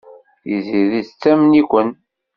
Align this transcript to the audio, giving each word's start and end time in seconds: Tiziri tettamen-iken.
Tiziri 0.41 0.99
tettamen-iken. 1.07 1.89